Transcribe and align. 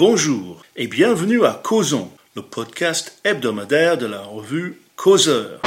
Bonjour 0.00 0.62
et 0.76 0.86
bienvenue 0.86 1.44
à 1.44 1.60
Causons, 1.62 2.10
le 2.34 2.40
podcast 2.40 3.20
hebdomadaire 3.22 3.98
de 3.98 4.06
la 4.06 4.22
revue 4.22 4.80
Causeur. 4.96 5.60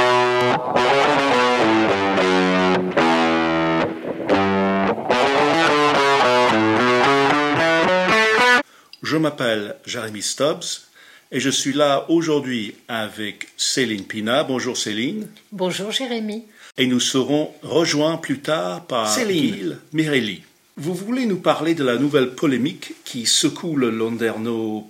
Je 9.04 9.16
m'appelle 9.16 9.76
Jérémy 9.86 10.20
Stubbs 10.20 10.88
et 11.30 11.38
je 11.38 11.50
suis 11.50 11.72
là 11.72 12.04
aujourd'hui 12.08 12.74
avec 12.88 13.50
Céline 13.56 14.02
Pina. 14.02 14.42
Bonjour 14.42 14.76
Céline. 14.76 15.28
Bonjour 15.52 15.92
Jérémy. 15.92 16.46
Et 16.76 16.88
nous 16.88 16.98
serons 16.98 17.52
rejoints 17.62 18.16
plus 18.16 18.40
tard 18.40 18.84
par 18.86 19.08
Céline 19.08 19.78
Mirelli. 19.92 20.42
Vous 20.76 20.92
voulez 20.92 21.26
nous 21.26 21.38
parler 21.38 21.76
de 21.76 21.84
la 21.84 21.98
nouvelle 21.98 22.34
polémique 22.34 22.94
qui 23.04 23.26
secoue 23.26 23.76
le 23.76 23.92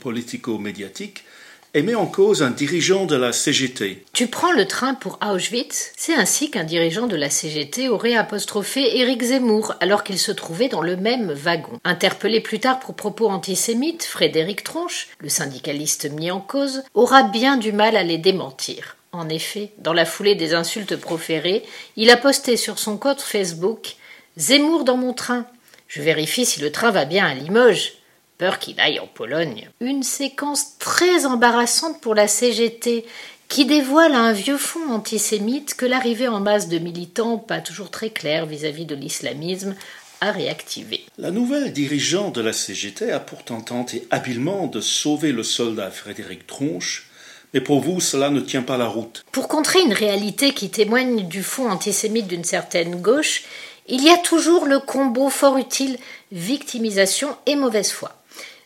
politico-médiatique 0.01 1.25
et 1.75 1.83
met 1.83 1.95
en 1.95 2.07
cause 2.07 2.43
un 2.43 2.53
dirigeant 2.53 3.05
de 3.05 3.17
la 3.17 3.33
CGT. 3.35 4.03
Tu 4.15 4.29
prends 4.29 4.53
le 4.53 4.67
train 4.67 4.95
pour 4.95 5.19
Auschwitz 5.21 5.93
C'est 5.95 6.15
ainsi 6.15 6.51
qu'un 6.51 6.65
dirigeant 6.65 7.07
de 7.07 7.17
la 7.17 7.29
CGT 7.29 7.91
aurait 7.91 8.15
apostrophé 8.15 8.97
Éric 8.97 9.25
Zemmour 9.25 9.75
alors 9.81 10.05
qu'il 10.05 10.19
se 10.19 10.33
trouvait 10.33 10.71
dans 10.71 10.81
le 10.81 10.97
même 10.97 11.31
wagon. 11.33 11.79
Interpellé 11.85 12.41
plus 12.41 12.61
tard 12.61 12.81
pour 12.81 12.95
propos 12.95 13.29
antisémites, 13.29 14.05
Frédéric 14.05 14.65
Tronche, 14.65 15.09
le 15.19 15.29
syndicaliste 15.29 16.11
mis 16.11 16.31
en 16.31 16.41
cause, 16.41 16.83
aura 16.95 17.25
bien 17.25 17.59
du 17.59 17.73
mal 17.73 17.95
à 17.99 18.05
les 18.05 18.19
démentir. 18.19 18.97
En 19.13 19.29
effet, 19.29 19.73
dans 19.77 19.93
la 19.93 20.07
foulée 20.07 20.35
des 20.35 20.55
insultes 20.55 20.97
proférées, 20.97 21.63
il 21.97 22.09
a 22.09 22.17
posté 22.17 22.57
sur 22.57 22.79
son 22.79 22.97
compte 22.97 23.21
Facebook 23.21 23.97
Zemmour 24.39 24.85
dans 24.85 24.97
mon 24.97 25.13
train. 25.13 25.47
Je 25.89 26.03
vérifie 26.03 26.45
si 26.45 26.61
le 26.61 26.73
train 26.73 26.91
va 26.91 27.05
bien 27.05 27.27
à 27.27 27.35
Limoges 27.35 27.95
peur 28.39 28.59
qu'il 28.59 28.81
aille 28.81 28.99
en 28.99 29.07
Pologne. 29.07 29.71
Une 29.81 30.03
séquence 30.03 30.79
très 30.79 31.27
embarrassante 31.27 32.01
pour 32.01 32.15
la 32.15 32.29
CGT, 32.29 33.05
qui 33.49 33.67
dévoile 33.67 34.15
un 34.15 34.33
vieux 34.33 34.57
fond 34.57 34.91
antisémite 34.91 35.75
que 35.75 35.87
l'arrivée 35.87 36.29
en 36.29 36.41
masse 36.41 36.69
de 36.69 36.79
militants, 36.79 37.39
pas 37.39 37.61
toujours 37.61 37.91
très 37.91 38.11
clairs 38.11 38.47
vis-à-vis 38.47 38.87
de 38.87 38.95
l'islamisme, 38.95 39.75
a 40.21 40.33
réactivé. 40.33 41.05
La 41.19 41.31
nouvelle 41.31 41.73
dirigeante 41.73 42.35
de 42.35 42.41
la 42.41 42.53
CGT 42.53 43.13
a 43.13 43.21
pourtant 43.21 43.61
tenté 43.61 44.07
habilement 44.11 44.67
de 44.67 44.81
sauver 44.81 45.33
le 45.33 45.43
soldat 45.43 45.91
Frédéric 45.91 46.47
Tronche, 46.47 47.11
mais 47.53 47.61
pour 47.61 47.81
vous, 47.81 48.01
cela 48.01 48.31
ne 48.31 48.41
tient 48.41 48.63
pas 48.63 48.79
la 48.79 48.87
route. 48.87 49.25
Pour 49.31 49.47
contrer 49.47 49.81
une 49.81 49.93
réalité 49.93 50.53
qui 50.53 50.71
témoigne 50.71 51.29
du 51.29 51.43
fond 51.45 51.71
antisémite 51.71 52.27
d'une 52.27 52.43
certaine 52.43 53.01
gauche, 53.01 53.45
il 53.87 54.03
y 54.03 54.11
a 54.11 54.17
toujours 54.19 54.67
le 54.67 54.79
combo 54.79 55.29
fort 55.29 55.59
utile 55.59 55.99
victimisation 56.33 57.37
et 57.47 57.57
mauvaise 57.57 57.93
foi. 57.93 58.13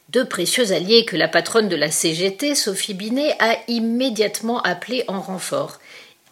Deux 0.08 0.24
précieux 0.24 0.72
alliés 0.72 1.04
que 1.04 1.16
la 1.16 1.28
patronne 1.28 1.68
de 1.68 1.76
la 1.76 1.90
CGT, 1.90 2.54
Sophie 2.54 2.94
Binet, 2.94 3.34
a 3.40 3.56
immédiatement 3.68 4.62
appelés 4.62 5.04
en 5.06 5.20
renfort. 5.20 5.80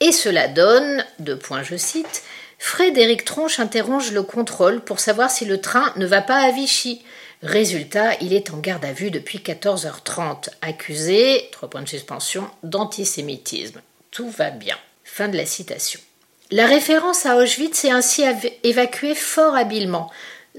Et 0.00 0.12
cela 0.12 0.48
donne, 0.48 1.04
deux 1.18 1.38
points 1.38 1.62
je 1.62 1.76
cite, 1.76 2.22
Frédéric 2.58 3.24
Tronche 3.24 3.60
interroge 3.60 4.12
le 4.12 4.22
contrôle 4.22 4.80
pour 4.80 4.98
savoir 4.98 5.30
si 5.30 5.44
le 5.44 5.60
train 5.60 5.92
ne 5.96 6.06
va 6.06 6.22
pas 6.22 6.38
à 6.38 6.52
Vichy. 6.52 7.02
Résultat, 7.42 8.14
il 8.22 8.32
est 8.32 8.50
en 8.50 8.58
garde 8.58 8.84
à 8.84 8.92
vue 8.92 9.10
depuis 9.10 9.38
14h30, 9.38 10.48
accusé, 10.62 11.48
trois 11.52 11.68
points 11.68 11.82
de 11.82 11.88
suspension, 11.88 12.48
d'antisémitisme. 12.62 13.82
Tout 14.10 14.30
va 14.30 14.50
bien. 14.50 14.76
Fin 15.04 15.28
de 15.28 15.36
la 15.36 15.44
citation. 15.44 16.00
La 16.50 16.66
référence 16.66 17.26
à 17.26 17.36
Auschwitz 17.36 17.84
est 17.84 17.90
ainsi 17.90 18.22
évacuée 18.62 19.14
fort 19.14 19.56
habilement, 19.56 20.10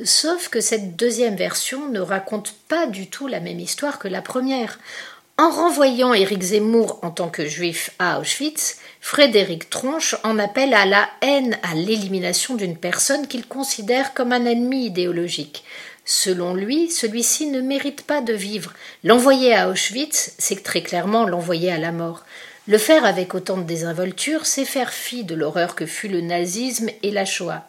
Sauf 0.03 0.49
que 0.49 0.61
cette 0.61 0.95
deuxième 0.95 1.35
version 1.35 1.89
ne 1.89 1.99
raconte 1.99 2.53
pas 2.67 2.85
du 2.85 3.07
tout 3.07 3.25
la 3.27 3.39
même 3.39 3.59
histoire 3.59 3.97
que 3.97 4.07
la 4.07 4.21
première. 4.21 4.77
En 5.39 5.49
renvoyant 5.49 6.13
Éric 6.13 6.41
Zemmour 6.41 6.99
en 7.01 7.09
tant 7.09 7.29
que 7.29 7.47
juif 7.47 7.91
à 7.97 8.19
Auschwitz, 8.19 8.77
Frédéric 9.01 9.69
Tronche 9.69 10.15
en 10.23 10.37
appelle 10.37 10.73
à 10.75 10.85
la 10.85 11.09
haine, 11.21 11.57
à 11.63 11.73
l'élimination 11.73 12.55
d'une 12.55 12.77
personne 12.77 13.27
qu'il 13.27 13.47
considère 13.47 14.13
comme 14.13 14.33
un 14.33 14.45
ennemi 14.45 14.85
idéologique. 14.85 15.63
Selon 16.05 16.53
lui, 16.53 16.91
celui-ci 16.91 17.47
ne 17.47 17.61
mérite 17.61 18.03
pas 18.03 18.21
de 18.21 18.33
vivre. 18.33 18.73
L'envoyer 19.03 19.55
à 19.55 19.69
Auschwitz, 19.69 20.35
c'est 20.37 20.63
très 20.63 20.81
clairement 20.81 21.25
l'envoyer 21.25 21.71
à 21.71 21.79
la 21.79 21.91
mort. 21.91 22.23
Le 22.67 22.77
faire 22.77 23.05
avec 23.05 23.33
autant 23.33 23.57
de 23.57 23.63
désinvolture, 23.63 24.45
c'est 24.45 24.65
faire 24.65 24.91
fi 24.91 25.23
de 25.23 25.35
l'horreur 25.35 25.73
que 25.73 25.85
fut 25.85 26.09
le 26.09 26.19
nazisme 26.19 26.89
et 27.01 27.11
la 27.11 27.23
Shoah. 27.23 27.65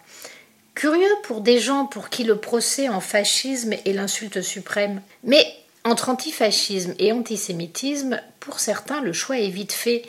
Curieux 0.75 1.15
pour 1.23 1.41
des 1.41 1.61
gens 1.61 1.87
pour 1.87 2.09
qui 2.09 2.25
le 2.25 2.37
procès 2.37 2.89
en 2.89 3.01
fascisme 3.01 3.75
est 3.85 3.93
l'insulte 3.93 4.43
suprême. 4.43 5.01
Mais 5.23 5.47
entre 5.85 6.09
antifascisme 6.09 6.95
et 6.99 7.13
antisémitisme, 7.13 8.21
pour 8.41 8.59
certains, 8.59 9.01
le 9.01 9.13
choix 9.13 9.39
est 9.39 9.51
vite 9.51 9.73
fait, 9.73 10.03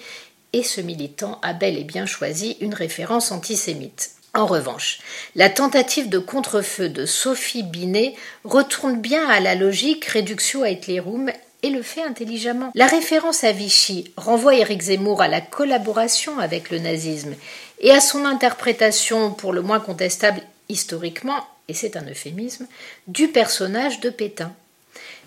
et 0.54 0.64
ce 0.64 0.82
militant 0.82 1.40
a 1.44 1.54
bel 1.54 1.78
et 1.78 1.84
bien 1.84 2.08
choisi 2.08 2.58
une 2.60 2.74
référence 2.74 3.32
antisémite. 3.32 4.12
En 4.34 4.48
revanche, 4.48 5.00
la 5.36 5.50
tentative 5.50 6.10
de 6.10 6.20
contrefeu 6.20 6.90
de 6.90 7.06
Sophie 7.06 7.64
Binet 7.64 8.16
retourne 8.44 9.00
bien 9.00 9.28
à 9.28 9.40
la 9.40 9.54
logique 9.56 10.08
à 10.16 10.70
Hitlerum 10.70 11.32
et 11.64 11.70
le 11.70 11.82
fait 11.82 12.04
intelligemment. 12.04 12.72
La 12.76 12.88
référence 12.88 13.44
à 13.44 13.52
Vichy 13.52 14.12
renvoie 14.18 14.56
Éric 14.56 14.82
Zemmour 14.82 15.22
à 15.22 15.28
la 15.28 15.42
collaboration 15.42 16.40
avec 16.40 16.70
le 16.70 16.80
nazisme 16.80 17.36
et 17.80 17.92
à 17.92 18.00
son 18.00 18.26
interprétation 18.26 19.32
pour 19.32 19.54
le 19.54 19.62
moins 19.62 19.80
contestable 19.80 20.42
historiquement, 20.70 21.46
et 21.68 21.74
c'est 21.74 21.98
un 21.98 22.08
euphémisme, 22.08 22.68
du 23.08 23.28
personnage 23.28 24.00
de 24.00 24.10
Pétain. 24.10 24.54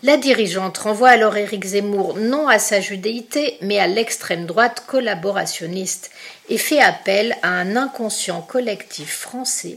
La 0.05 0.17
dirigeante 0.17 0.79
renvoie 0.79 1.11
alors 1.11 1.37
Éric 1.37 1.65
Zemmour 1.65 2.17
non 2.17 2.49
à 2.49 2.59
sa 2.59 2.81
judéité, 2.81 3.57
mais 3.61 3.79
à 3.79 3.87
l'extrême 3.87 4.47
droite 4.47 4.85
collaborationniste, 4.87 6.11
et 6.49 6.59
fait 6.59 6.81
appel 6.81 7.37
à 7.43 7.51
un 7.51 7.77
inconscient 7.77 8.43
collectif 8.43 9.17
français 9.17 9.77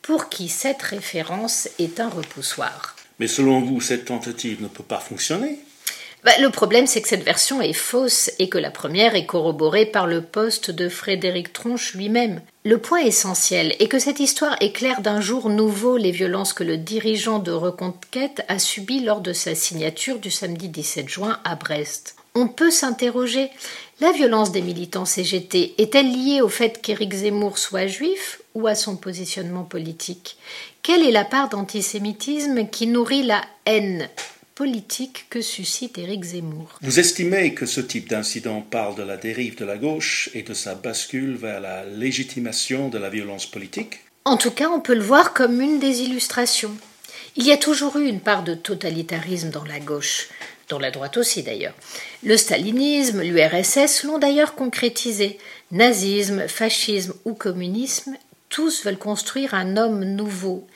pour 0.00 0.30
qui 0.30 0.48
cette 0.48 0.80
référence 0.80 1.68
est 1.78 2.00
un 2.00 2.08
repoussoir. 2.08 2.96
Mais 3.18 3.26
selon 3.26 3.60
vous, 3.60 3.80
cette 3.82 4.06
tentative 4.06 4.62
ne 4.62 4.68
peut 4.68 4.82
pas 4.82 5.00
fonctionner? 5.00 5.58
Bah, 6.24 6.32
le 6.40 6.50
problème, 6.50 6.86
c'est 6.86 7.00
que 7.00 7.08
cette 7.08 7.24
version 7.24 7.60
est 7.60 7.72
fausse 7.72 8.30
et 8.38 8.48
que 8.48 8.58
la 8.58 8.70
première 8.70 9.14
est 9.14 9.26
corroborée 9.26 9.86
par 9.86 10.06
le 10.06 10.22
poste 10.22 10.70
de 10.70 10.88
Frédéric 10.88 11.52
Tronche 11.52 11.94
lui-même. 11.94 12.40
Le 12.64 12.78
point 12.78 13.00
essentiel 13.00 13.74
est 13.78 13.88
que 13.88 13.98
cette 13.98 14.20
histoire 14.20 14.56
éclaire 14.60 15.00
d'un 15.00 15.20
jour 15.20 15.48
nouveau 15.48 15.96
les 15.96 16.10
violences 16.10 16.52
que 16.52 16.64
le 16.64 16.76
dirigeant 16.76 17.38
de 17.38 17.52
Reconquête 17.52 18.44
a 18.48 18.58
subies 18.58 19.00
lors 19.00 19.20
de 19.20 19.32
sa 19.32 19.54
signature 19.54 20.18
du 20.18 20.30
samedi 20.30 20.68
17 20.68 21.08
juin 21.08 21.38
à 21.44 21.54
Brest. 21.54 22.16
On 22.34 22.46
peut 22.46 22.70
s'interroger 22.70 23.50
la 24.00 24.12
violence 24.12 24.52
des 24.52 24.62
militants 24.62 25.04
CGT 25.04 25.74
est-elle 25.78 26.12
liée 26.12 26.40
au 26.40 26.48
fait 26.48 26.80
qu'Éric 26.80 27.12
Zemmour 27.12 27.58
soit 27.58 27.88
juif 27.88 28.40
ou 28.54 28.68
à 28.68 28.76
son 28.76 28.96
positionnement 28.96 29.64
politique? 29.64 30.36
Quelle 30.84 31.04
est 31.04 31.10
la 31.10 31.24
part 31.24 31.48
d'antisémitisme 31.48 32.68
qui 32.68 32.86
nourrit 32.86 33.24
la 33.24 33.42
haine? 33.66 34.08
Politique 34.58 35.26
que 35.30 35.40
suscite 35.40 35.98
Éric 35.98 36.24
Zemmour. 36.24 36.80
Vous 36.82 36.98
estimez 36.98 37.54
que 37.54 37.64
ce 37.64 37.80
type 37.80 38.08
d'incident 38.08 38.60
parle 38.60 38.96
de 38.96 39.04
la 39.04 39.16
dérive 39.16 39.56
de 39.56 39.64
la 39.64 39.76
gauche 39.76 40.30
et 40.34 40.42
de 40.42 40.52
sa 40.52 40.74
bascule 40.74 41.36
vers 41.36 41.60
la 41.60 41.84
légitimation 41.84 42.88
de 42.88 42.98
la 42.98 43.08
violence 43.08 43.46
politique? 43.46 44.00
En 44.24 44.36
tout 44.36 44.50
cas, 44.50 44.68
on 44.68 44.80
peut 44.80 44.96
le 44.96 45.00
voir 45.00 45.32
comme 45.32 45.60
une 45.60 45.78
des 45.78 46.00
illustrations. 46.00 46.76
Il 47.36 47.46
y 47.46 47.52
a 47.52 47.56
toujours 47.56 47.98
eu 47.98 48.08
une 48.08 48.18
part 48.18 48.42
de 48.42 48.54
totalitarisme 48.54 49.50
dans 49.50 49.62
la 49.62 49.78
gauche, 49.78 50.28
dans 50.68 50.80
la 50.80 50.90
droite 50.90 51.18
aussi 51.18 51.44
d'ailleurs. 51.44 51.74
Le 52.24 52.36
stalinisme, 52.36 53.22
l'URSS 53.22 54.02
l'ont 54.02 54.18
d'ailleurs 54.18 54.56
concrétisé. 54.56 55.38
Nazisme, 55.70 56.48
fascisme 56.48 57.14
ou 57.24 57.34
communisme, 57.34 58.16
tous 58.48 58.84
veulent 58.84 58.98
construire 58.98 59.54
un 59.54 59.76
homme 59.76 60.02
nouveau 60.02 60.66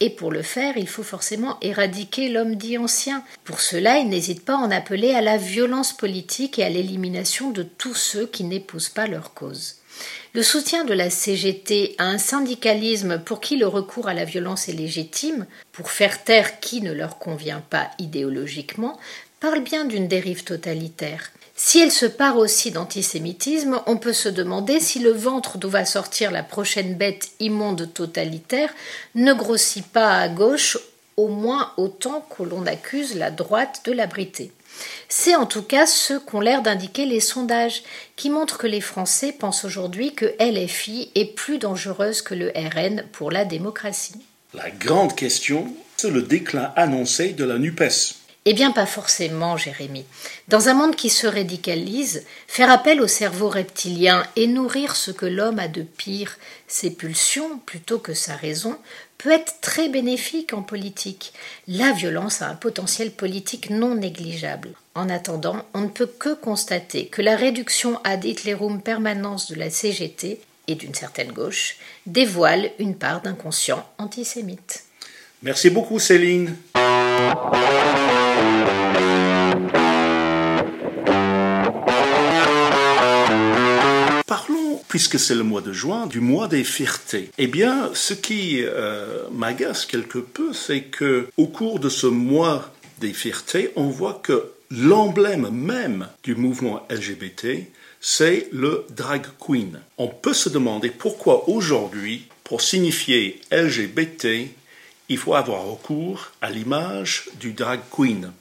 et 0.00 0.08
pour 0.08 0.30
le 0.32 0.42
faire, 0.42 0.78
il 0.78 0.88
faut 0.88 1.02
forcément 1.02 1.58
éradiquer 1.60 2.30
l'homme 2.30 2.54
dit 2.54 2.78
ancien. 2.78 3.22
Pour 3.44 3.60
cela, 3.60 3.98
il 3.98 4.08
n'hésite 4.08 4.44
pas 4.44 4.54
à 4.54 4.58
en 4.58 4.70
appeler 4.70 5.12
à 5.12 5.20
la 5.20 5.36
violence 5.36 5.92
politique 5.92 6.58
et 6.58 6.64
à 6.64 6.70
l'élimination 6.70 7.50
de 7.50 7.62
tous 7.62 7.94
ceux 7.94 8.26
qui 8.26 8.44
n'épousent 8.44 8.88
pas 8.88 9.06
leur 9.06 9.34
cause. 9.34 9.76
Le 10.32 10.42
soutien 10.42 10.84
de 10.84 10.94
la 10.94 11.10
CGT 11.10 11.96
à 11.98 12.04
un 12.04 12.16
syndicalisme 12.16 13.18
pour 13.18 13.40
qui 13.40 13.56
le 13.56 13.66
recours 13.66 14.08
à 14.08 14.14
la 14.14 14.24
violence 14.24 14.68
est 14.68 14.72
légitime, 14.72 15.46
pour 15.72 15.90
faire 15.90 16.24
taire 16.24 16.60
qui 16.60 16.80
ne 16.80 16.92
leur 16.92 17.18
convient 17.18 17.62
pas 17.68 17.90
idéologiquement, 17.98 18.98
parle 19.40 19.60
bien 19.60 19.86
d'une 19.86 20.06
dérive 20.06 20.44
totalitaire. 20.44 21.30
Si 21.56 21.80
elle 21.80 21.92
se 21.92 22.06
part 22.06 22.36
aussi 22.38 22.70
d'antisémitisme, 22.70 23.80
on 23.86 23.96
peut 23.96 24.12
se 24.12 24.28
demander 24.28 24.80
si 24.80 24.98
le 24.98 25.10
ventre 25.10 25.58
d'où 25.58 25.68
va 25.68 25.84
sortir 25.84 26.30
la 26.30 26.42
prochaine 26.42 26.94
bête 26.94 27.30
immonde 27.40 27.92
totalitaire 27.92 28.72
ne 29.14 29.32
grossit 29.32 29.86
pas 29.86 30.18
à 30.18 30.28
gauche 30.28 30.78
au 31.16 31.28
moins 31.28 31.72
autant 31.76 32.26
que 32.34 32.42
l'on 32.42 32.66
accuse 32.66 33.14
la 33.14 33.30
droite 33.30 33.82
de 33.84 33.92
l'abriter. 33.92 34.52
C'est 35.08 35.36
en 35.36 35.46
tout 35.46 35.62
cas 35.62 35.86
ce 35.86 36.14
qu'ont 36.14 36.40
l'air 36.40 36.62
d'indiquer 36.62 37.04
les 37.04 37.20
sondages, 37.20 37.82
qui 38.16 38.30
montrent 38.30 38.58
que 38.58 38.66
les 38.66 38.80
Français 38.80 39.32
pensent 39.32 39.64
aujourd'hui 39.64 40.14
que 40.14 40.32
LFI 40.40 41.10
est 41.14 41.34
plus 41.34 41.58
dangereuse 41.58 42.22
que 42.22 42.34
le 42.34 42.52
RN 42.54 43.04
pour 43.12 43.30
la 43.30 43.44
démocratie. 43.44 44.20
La 44.54 44.70
grande 44.70 45.14
question, 45.14 45.74
c'est 45.96 46.10
le 46.10 46.22
déclin 46.22 46.72
annoncé 46.76 47.32
de 47.32 47.44
la 47.44 47.58
NUPES. 47.58 48.19
Eh 48.46 48.54
bien, 48.54 48.70
pas 48.70 48.86
forcément, 48.86 49.58
Jérémie. 49.58 50.06
Dans 50.48 50.70
un 50.70 50.74
monde 50.74 50.96
qui 50.96 51.10
se 51.10 51.26
radicalise, 51.26 52.24
faire 52.48 52.70
appel 52.70 53.02
au 53.02 53.06
cerveau 53.06 53.50
reptilien 53.50 54.24
et 54.34 54.46
nourrir 54.46 54.96
ce 54.96 55.10
que 55.10 55.26
l'homme 55.26 55.58
a 55.58 55.68
de 55.68 55.82
pire, 55.82 56.38
ses 56.66 56.90
pulsions 56.90 57.58
plutôt 57.66 57.98
que 57.98 58.14
sa 58.14 58.34
raison, 58.34 58.78
peut 59.18 59.30
être 59.30 59.60
très 59.60 59.90
bénéfique 59.90 60.54
en 60.54 60.62
politique. 60.62 61.34
La 61.68 61.92
violence 61.92 62.40
a 62.40 62.48
un 62.48 62.54
potentiel 62.54 63.10
politique 63.10 63.68
non 63.68 63.94
négligeable. 63.94 64.70
En 64.94 65.10
attendant, 65.10 65.66
on 65.74 65.82
ne 65.82 65.88
peut 65.88 66.06
que 66.06 66.32
constater 66.32 67.06
que 67.08 67.20
la 67.20 67.36
réduction 67.36 68.00
ad 68.04 68.24
Hitlerum 68.24 68.80
permanence 68.80 69.50
de 69.50 69.56
la 69.56 69.68
CGT 69.68 70.40
et 70.66 70.74
d'une 70.76 70.94
certaine 70.94 71.32
gauche 71.32 71.76
dévoile 72.06 72.70
une 72.78 72.94
part 72.94 73.20
d'inconscient 73.20 73.86
antisémite. 73.98 74.84
Merci 75.42 75.68
beaucoup 75.68 75.98
Céline. 75.98 76.56
Parlons, 84.26 84.80
puisque 84.88 85.18
c'est 85.18 85.34
le 85.34 85.42
mois 85.42 85.60
de 85.60 85.72
juin, 85.72 86.06
du 86.06 86.20
mois 86.20 86.48
des 86.48 86.64
fiertés. 86.64 87.30
Eh 87.38 87.46
bien, 87.46 87.90
ce 87.94 88.14
qui 88.14 88.62
euh, 88.62 89.24
m'agace 89.32 89.86
quelque 89.86 90.18
peu, 90.18 90.52
c'est 90.52 90.82
que 90.82 91.28
au 91.36 91.46
cours 91.46 91.80
de 91.80 91.88
ce 91.88 92.06
mois 92.06 92.72
des 93.00 93.12
fiertés, 93.12 93.72
on 93.76 93.88
voit 93.88 94.20
que 94.22 94.52
l'emblème 94.70 95.48
même 95.50 96.08
du 96.22 96.34
mouvement 96.34 96.86
LGBT, 96.90 97.66
c'est 98.00 98.48
le 98.52 98.86
drag 98.90 99.26
queen. 99.38 99.80
On 99.98 100.08
peut 100.08 100.32
se 100.32 100.48
demander 100.48 100.90
pourquoi 100.90 101.48
aujourd'hui, 101.48 102.26
pour 102.44 102.62
signifier 102.62 103.40
LGBT, 103.52 104.48
il 105.10 105.18
faut 105.18 105.34
avoir 105.34 105.66
recours 105.66 106.30
à 106.40 106.50
l'image 106.50 107.28
du 107.38 107.52
drag 107.52 107.80
queen. 107.90 108.32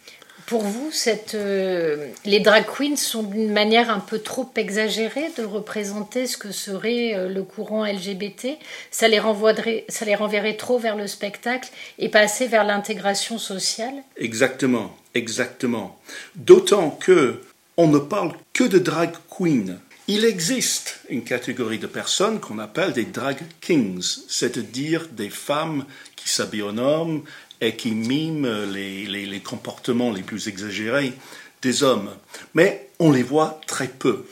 Pour 0.46 0.62
vous, 0.62 0.90
cette, 0.92 1.36
euh, 1.36 2.08
les 2.26 2.40
drag 2.40 2.66
queens 2.66 2.96
sont 2.96 3.24
d'une 3.24 3.52
manière 3.52 3.92
un 3.92 4.00
peu 4.00 4.20
trop 4.20 4.50
exagérée 4.56 5.30
de 5.38 5.44
représenter 5.44 6.26
ce 6.26 6.38
que 6.38 6.52
serait 6.52 7.14
euh, 7.16 7.28
le 7.28 7.44
courant 7.44 7.86
LGBT. 7.86 8.58
Ça 8.92 9.08
les, 9.08 9.20
renvoierait, 9.20 9.86
ça 9.90 10.06
les 10.06 10.16
renverrait 10.16 10.58
trop 10.58 10.80
vers 10.80 10.96
le 10.96 11.08
spectacle 11.08 11.70
et 11.98 12.10
pas 12.10 12.22
assez 12.22 12.48
vers 12.48 12.64
l'intégration 12.64 13.38
sociale? 13.38 13.94
Exactement, 14.18 14.96
exactement. 15.14 16.00
D'autant 16.36 16.92
que 16.92 17.42
on 17.78 17.88
ne 17.88 18.00
parle 18.00 18.34
que 18.54 18.64
de 18.64 18.78
drag 18.78 19.12
queen. 19.30 19.80
Il 20.12 20.26
existe 20.26 21.02
une 21.10 21.24
catégorie 21.24 21.78
de 21.78 21.86
personnes 21.86 22.40
qu'on 22.40 22.58
appelle 22.58 22.94
des 22.94 23.06
drag 23.06 23.38
kings, 23.62 24.24
c'est-à-dire 24.28 25.08
des 25.08 25.30
femmes 25.30 25.86
qui 26.16 26.30
s'habillent 26.30 26.64
en 26.64 26.80
homme 26.80 27.24
et 27.62 27.76
qui 27.76 27.92
miment 27.92 28.66
les, 28.74 29.06
les, 29.06 29.40
comportements 29.40 30.12
les 30.12 30.24
plus 30.24 30.48
exagérés 30.48 31.14
des 31.62 31.84
hommes. 31.84 32.10
Mais 32.56 32.90
on 32.98 33.12
les 33.12 33.22
voit 33.22 33.62
très 33.68 33.88
peu. 33.88 34.26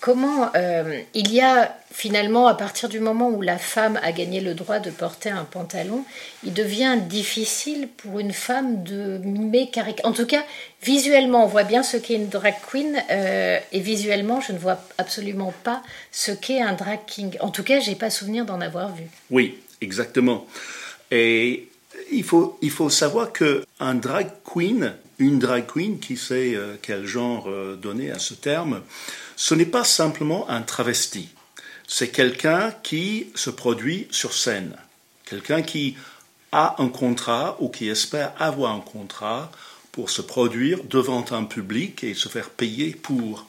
Comment 0.00 0.50
euh, 0.56 1.00
il 1.14 1.32
y 1.32 1.40
a 1.40 1.76
finalement, 1.92 2.46
à 2.46 2.54
partir 2.54 2.88
du 2.88 3.00
moment 3.00 3.30
où 3.30 3.42
la 3.42 3.58
femme 3.58 3.98
a 4.02 4.12
gagné 4.12 4.40
le 4.40 4.54
droit 4.54 4.78
de 4.78 4.90
porter 4.90 5.28
un 5.28 5.44
pantalon, 5.44 6.04
il 6.44 6.54
devient 6.54 6.98
difficile 7.08 7.88
pour 7.96 8.20
une 8.20 8.32
femme 8.32 8.82
de 8.84 9.18
mimer 9.18 9.70
En 10.04 10.12
tout 10.12 10.26
cas, 10.26 10.44
visuellement, 10.82 11.44
on 11.44 11.48
voit 11.48 11.64
bien 11.64 11.82
ce 11.82 11.96
qu'est 11.96 12.14
une 12.14 12.28
drag 12.28 12.54
queen, 12.70 12.96
euh, 13.10 13.58
et 13.72 13.80
visuellement, 13.80 14.40
je 14.40 14.52
ne 14.52 14.58
vois 14.58 14.80
absolument 14.98 15.52
pas 15.64 15.82
ce 16.12 16.32
qu'est 16.32 16.60
un 16.60 16.72
drag 16.72 17.00
king. 17.06 17.36
En 17.40 17.50
tout 17.50 17.64
cas, 17.64 17.80
j'ai 17.80 17.96
pas 17.96 18.10
souvenir 18.10 18.46
d'en 18.46 18.60
avoir 18.60 18.94
vu. 18.94 19.04
Oui, 19.30 19.58
exactement. 19.80 20.46
Et 21.10 21.68
il 22.12 22.22
faut, 22.22 22.56
il 22.62 22.70
faut 22.70 22.88
savoir 22.88 23.32
qu'un 23.32 23.94
drag 23.96 24.28
queen, 24.44 24.94
une 25.18 25.38
drag 25.40 25.66
queen, 25.66 25.98
qui 25.98 26.16
sait 26.16 26.54
euh, 26.54 26.76
quel 26.80 27.04
genre 27.04 27.50
donner 27.82 28.12
à 28.12 28.20
ce 28.20 28.34
terme, 28.34 28.80
ce 29.40 29.54
n'est 29.54 29.64
pas 29.64 29.84
simplement 29.84 30.50
un 30.50 30.60
travesti. 30.60 31.30
C'est 31.88 32.10
quelqu'un 32.10 32.72
qui 32.82 33.28
se 33.34 33.48
produit 33.48 34.06
sur 34.10 34.34
scène, 34.34 34.76
quelqu'un 35.24 35.62
qui 35.62 35.96
a 36.52 36.74
un 36.82 36.88
contrat 36.88 37.56
ou 37.58 37.70
qui 37.70 37.88
espère 37.88 38.34
avoir 38.38 38.74
un 38.74 38.80
contrat 38.80 39.50
pour 39.92 40.10
se 40.10 40.20
produire 40.20 40.84
devant 40.84 41.24
un 41.30 41.44
public 41.44 42.04
et 42.04 42.12
se 42.12 42.28
faire 42.28 42.50
payer 42.50 42.90
pour. 42.90 43.46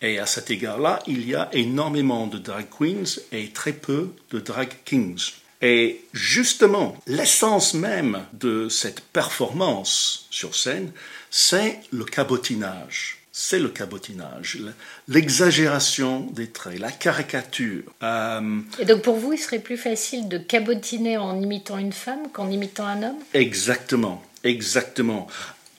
Et 0.00 0.18
à 0.18 0.24
cet 0.24 0.50
égard-là, 0.50 1.00
il 1.06 1.28
y 1.28 1.34
a 1.34 1.50
énormément 1.52 2.26
de 2.28 2.38
drag 2.38 2.68
queens 2.70 3.20
et 3.30 3.50
très 3.50 3.74
peu 3.74 4.14
de 4.30 4.40
drag 4.40 4.70
kings. 4.86 5.32
Et 5.60 6.00
justement, 6.14 6.96
l'essence 7.06 7.74
même 7.74 8.24
de 8.32 8.70
cette 8.70 9.02
performance 9.02 10.28
sur 10.30 10.54
scène, 10.54 10.92
c'est 11.30 11.80
le 11.90 12.06
cabotinage. 12.06 13.25
C'est 13.38 13.58
le 13.58 13.68
cabotinage, 13.68 14.60
l'exagération 15.08 16.20
des 16.32 16.46
traits, 16.46 16.78
la 16.78 16.90
caricature. 16.90 17.82
Euh, 18.02 18.60
Et 18.78 18.86
donc 18.86 19.02
pour 19.02 19.16
vous, 19.16 19.34
il 19.34 19.38
serait 19.38 19.58
plus 19.58 19.76
facile 19.76 20.26
de 20.26 20.38
cabotiner 20.38 21.18
en 21.18 21.38
imitant 21.42 21.76
une 21.76 21.92
femme 21.92 22.30
qu'en 22.32 22.50
imitant 22.50 22.86
un 22.86 23.02
homme? 23.02 23.18
Exactement, 23.34 24.22
exactement. 24.42 25.26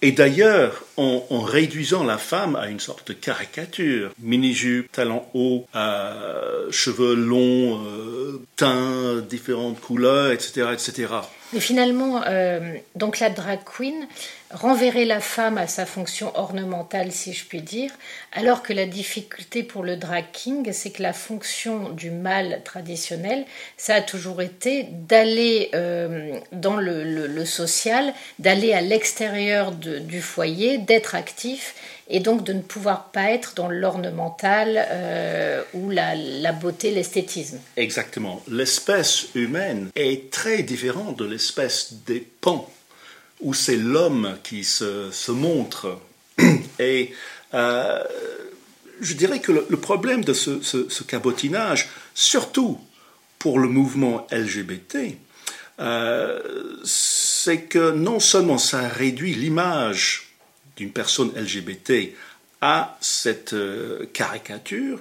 Et 0.03 0.11
d'ailleurs, 0.11 0.83
en, 0.97 1.41
réduisant 1.41 2.03
la 2.03 2.19
femme 2.19 2.55
à 2.55 2.67
une 2.67 2.79
sorte 2.79 3.07
de 3.07 3.13
caricature, 3.13 4.11
mini-jupe, 4.19 4.91
talons 4.91 5.25
hauts, 5.33 5.65
euh, 5.75 6.69
cheveux 6.69 7.15
longs, 7.15 7.83
euh, 7.83 8.39
teints, 8.55 9.21
différentes 9.27 9.81
couleurs, 9.81 10.31
etc., 10.31 10.67
etc. 10.73 11.07
Mais 11.53 11.59
finalement, 11.61 12.23
euh, 12.25 12.73
donc 12.95 13.19
la 13.19 13.29
drag 13.29 13.59
queen 13.63 14.07
renverrait 14.51 15.05
la 15.05 15.19
femme 15.19 15.57
à 15.57 15.67
sa 15.67 15.85
fonction 15.85 16.31
ornementale, 16.37 17.11
si 17.11 17.33
je 17.33 17.45
puis 17.45 17.61
dire, 17.61 17.91
alors 18.33 18.63
que 18.63 18.73
la 18.73 18.85
difficulté 18.85 19.63
pour 19.63 19.83
le 19.83 19.97
drag 19.97 20.25
king, 20.31 20.71
c'est 20.71 20.91
que 20.91 21.03
la 21.03 21.13
fonction 21.13 21.89
du 21.89 22.11
mâle 22.11 22.61
traditionnel, 22.63 23.45
ça 23.77 23.95
a 23.95 24.01
toujours 24.01 24.41
été 24.41 24.87
d'aller 24.91 25.69
euh, 25.73 26.37
dans 26.51 26.77
le, 26.77 27.45
social, 27.45 28.13
d'aller 28.39 28.73
à 28.73 28.81
l'extérieur 28.81 29.71
du 29.71 30.21
foyer, 30.21 30.77
d'être 30.77 31.15
actif 31.15 31.75
et 32.09 32.19
donc 32.19 32.43
de 32.43 32.53
ne 32.53 32.61
pouvoir 32.61 33.11
pas 33.11 33.31
être 33.31 33.53
dans 33.55 33.69
l'ornemental 33.69 34.85
euh, 34.89 35.61
ou 35.73 35.89
la, 35.89 36.15
la 36.15 36.51
beauté, 36.51 36.91
l'esthétisme. 36.91 37.59
Exactement. 37.75 38.41
L'espèce 38.49 39.27
humaine 39.35 39.89
est 39.95 40.31
très 40.31 40.63
différente 40.63 41.17
de 41.17 41.25
l'espèce 41.25 41.36
des 42.05 42.19
pans, 42.19 42.71
où 43.39 43.53
c'est 43.53 43.77
l'homme 43.77 44.37
qui 44.43 44.63
se, 44.63 45.11
se, 45.11 45.31
montre. 45.31 45.99
Et 46.79 47.13
euh, 47.53 48.03
je 48.99 49.13
dirais 49.13 49.39
que 49.39 49.51
le, 49.51 49.77
problème 49.77 50.23
de 50.23 50.33
ce, 50.33 50.61
ce, 50.61 51.03
cabotinage, 51.03 51.89
surtout 52.13 52.79
pour 53.39 53.59
le 53.59 53.67
mouvement 53.67 54.27
LGBT, 54.31 55.17
euh, 55.79 56.41
c'est 56.83 57.63
que 57.63 57.91
non 57.91 58.19
seulement 58.19 58.57
ça 58.57 58.87
réduit 58.87 59.35
l'image 59.35 60.33
d'une 60.75 60.91
personne 60.91 61.31
LGBT 61.35 62.13
à 62.61 62.97
cette 63.01 63.53
euh, 63.53 64.05
caricature, 64.13 64.99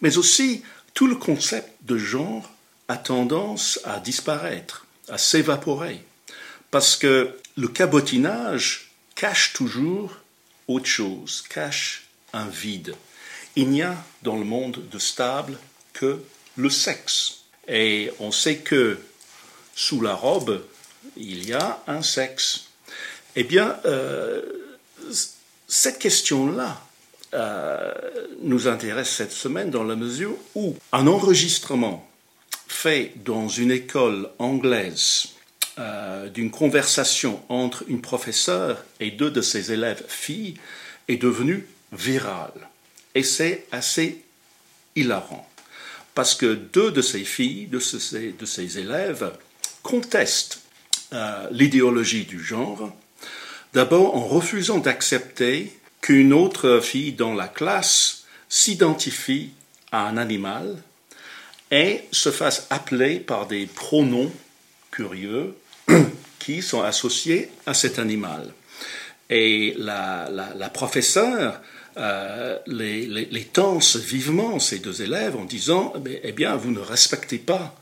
mais 0.00 0.16
aussi 0.16 0.62
tout 0.94 1.06
le 1.06 1.16
concept 1.16 1.70
de 1.82 1.98
genre 1.98 2.50
a 2.88 2.96
tendance 2.96 3.80
à 3.84 4.00
disparaître, 4.00 4.85
à 5.08 5.18
s'évaporer, 5.18 6.04
parce 6.70 6.96
que 6.96 7.36
le 7.56 7.68
cabotinage 7.68 8.90
cache 9.14 9.52
toujours 9.52 10.12
autre 10.68 10.86
chose, 10.86 11.42
cache 11.48 12.08
un 12.32 12.46
vide. 12.46 12.94
Il 13.54 13.70
n'y 13.70 13.82
a 13.82 13.96
dans 14.22 14.36
le 14.36 14.44
monde 14.44 14.82
de 14.90 14.98
stable 14.98 15.58
que 15.92 16.20
le 16.56 16.70
sexe. 16.70 17.42
Et 17.68 18.12
on 18.20 18.30
sait 18.30 18.58
que 18.58 18.98
sous 19.74 20.00
la 20.00 20.14
robe, 20.14 20.62
il 21.16 21.48
y 21.48 21.52
a 21.52 21.82
un 21.86 22.02
sexe. 22.02 22.66
Eh 23.34 23.44
bien, 23.44 23.78
euh, 23.84 24.42
cette 25.68 25.98
question-là 25.98 26.80
euh, 27.34 27.92
nous 28.42 28.68
intéresse 28.68 29.10
cette 29.10 29.32
semaine 29.32 29.70
dans 29.70 29.84
la 29.84 29.96
mesure 29.96 30.36
où 30.54 30.76
un 30.92 31.06
enregistrement 31.06 32.08
fait 32.68 33.12
dans 33.24 33.48
une 33.48 33.70
école 33.70 34.28
anglaise 34.38 35.28
euh, 35.78 36.28
d'une 36.28 36.50
conversation 36.50 37.42
entre 37.48 37.84
une 37.88 38.00
professeure 38.00 38.82
et 39.00 39.10
deux 39.10 39.30
de 39.30 39.40
ses 39.40 39.72
élèves 39.72 40.04
filles 40.08 40.54
est 41.08 41.16
devenu 41.16 41.66
viral. 41.92 42.52
Et 43.14 43.22
c'est 43.22 43.66
assez 43.72 44.22
hilarant. 44.94 45.48
Parce 46.14 46.34
que 46.34 46.54
deux 46.54 46.90
de 46.90 47.02
ces 47.02 47.24
filles, 47.24 47.66
de 47.66 47.78
ces, 47.78 48.32
de 48.32 48.78
élèves, 48.78 49.32
contestent 49.82 50.62
euh, 51.12 51.46
l'idéologie 51.50 52.24
du 52.24 52.42
genre 52.42 52.92
D'abord 53.74 54.16
en 54.16 54.26
refusant 54.26 54.78
d'accepter 54.78 55.70
qu'une 56.00 56.32
autre 56.32 56.80
fille 56.80 57.12
dans 57.12 57.34
la 57.34 57.46
classe 57.46 58.24
s'identifie 58.48 59.50
à 59.92 60.06
un 60.06 60.16
animal 60.16 60.78
et 61.70 62.02
se 62.12 62.30
fasse 62.30 62.66
appeler 62.70 63.18
par 63.18 63.46
des 63.46 63.66
pronoms 63.66 64.32
curieux 64.90 65.54
qui 66.38 66.62
sont 66.62 66.82
associés 66.82 67.50
à 67.66 67.74
cet 67.74 67.98
animal. 67.98 68.52
Et 69.28 69.74
la, 69.78 70.70
professeure 70.72 71.60
euh, 71.96 72.58
les, 72.66 73.48
tense 73.52 73.96
vivement, 73.96 74.60
ces 74.60 74.78
deux 74.78 75.02
élèves, 75.02 75.36
en 75.36 75.44
disant 75.44 75.92
Eh 76.22 76.32
bien, 76.32 76.54
vous 76.56 76.70
ne 76.70 76.78
respectez 76.78 77.38
pas 77.38 77.74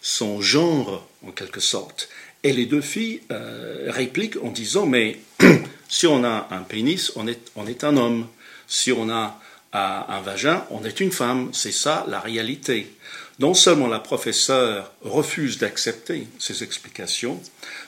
son 0.00 0.40
genre, 0.40 1.08
en 1.26 1.32
quelque 1.32 1.60
sorte. 1.60 2.08
Et 2.44 2.52
les 2.52 2.66
deux 2.66 2.80
filles 2.80 3.22
euh, 3.30 3.86
répliquent 3.88 4.36
en 4.42 4.50
disant 4.50 4.86
Mais 4.86 5.18
si 5.88 6.06
on 6.06 6.22
a 6.24 6.48
un 6.50 6.62
pénis, 6.62 7.12
on 7.16 7.26
est, 7.26 7.50
on 7.56 7.66
est 7.66 7.82
un 7.82 7.96
homme. 7.96 8.28
Si 8.68 8.92
on 8.92 9.10
a 9.10 9.40
un 9.72 10.20
vagin, 10.20 10.64
on 10.70 10.84
est 10.84 11.00
une 11.00 11.12
femme. 11.12 11.50
C'est 11.52 11.72
ça 11.72 12.06
la 12.08 12.20
réalité. 12.20 12.94
Non 13.38 13.54
seulement 13.54 13.88
la 13.88 13.98
professeure 13.98 14.92
refuse 15.02 15.58
d'accepter 15.58 16.26
ces 16.38 16.62
explications, 16.62 17.40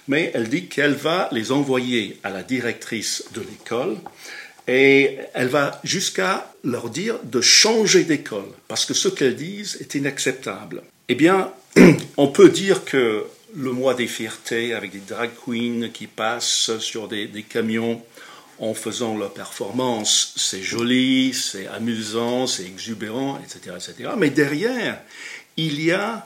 mais 0.09 0.31
elle 0.35 0.49
dit 0.49 0.67
qu'elle 0.67 0.95
va 0.95 1.29
les 1.33 1.53
envoyer 1.53 2.19
à 2.25 2.31
la 2.31 2.43
directrice 2.43 3.25
de 3.35 3.41
l'école 3.41 3.97
et 4.67 5.19
elle 5.35 5.49
va 5.49 5.81
jusqu'à 5.85 6.51
leur 6.65 6.89
dire 6.89 7.19
de 7.23 7.41
changer 7.41 8.05
d'école 8.05 8.49
parce 8.69 8.87
que 8.87 8.95
ce 8.95 9.09
qu'elles 9.09 9.37
disent 9.37 9.77
est 9.81 9.95
inacceptable. 9.95 10.83
Eh 11.09 11.15
bien, 11.15 11.53
on 12.17 12.29
peut 12.29 12.49
dire 12.49 12.85
que 12.85 13.25
le 13.55 13.73
mois 13.73 13.95
des 13.95 14.07
fiertés 14.07 14.73
avec 14.73 14.93
des 14.93 15.03
drag 15.07 15.31
queens 15.45 15.91
qui 15.93 16.07
passent 16.07 16.79
sur 16.79 17.07
des, 17.09 17.27
des 17.27 17.43
camions 17.43 18.03
en 18.59 18.75
faisant 18.75 19.17
leur 19.17 19.33
performance, 19.33 20.35
c'est 20.37 20.63
joli, 20.63 21.35
c'est 21.35 21.67
amusant, 21.67 22.47
c'est 22.47 22.65
exubérant, 22.65 23.39
etc., 23.41 23.77
etc. 23.77 24.11
Mais 24.17 24.31
derrière, 24.31 25.01
il 25.57 25.83
y 25.83 25.93
a 25.93 26.25